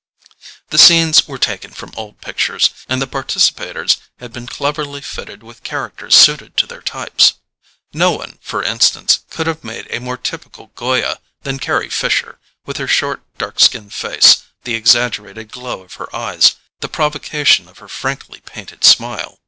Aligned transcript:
The 0.69 0.79
scenes 0.79 1.27
were 1.27 1.37
taken 1.37 1.69
from 1.73 1.91
old 1.95 2.21
pictures, 2.21 2.71
and 2.89 2.99
the 2.99 3.05
participators 3.05 3.97
had 4.17 4.33
been 4.33 4.47
cleverly 4.47 4.99
fitted 4.99 5.43
with 5.43 5.61
characters 5.61 6.15
suited 6.15 6.57
to 6.57 6.65
their 6.65 6.81
types. 6.81 7.35
No 7.93 8.11
one, 8.11 8.39
for 8.41 8.63
instance, 8.63 9.19
could 9.29 9.45
have 9.45 9.63
made 9.63 9.85
a 9.91 9.99
more 9.99 10.17
typical 10.17 10.71
Goya 10.73 11.19
than 11.43 11.59
Carry 11.59 11.91
Fisher, 11.91 12.39
with 12.65 12.77
her 12.77 12.87
short 12.87 13.21
dark 13.37 13.59
skinned 13.59 13.93
face, 13.93 14.41
the 14.63 14.73
exaggerated 14.73 15.51
glow 15.51 15.81
of 15.81 15.93
her 16.01 16.09
eyes, 16.15 16.55
the 16.79 16.89
provocation 16.89 17.67
of 17.67 17.77
her 17.77 17.87
frankly 17.87 18.41
painted 18.43 18.83
smile. 18.83 19.37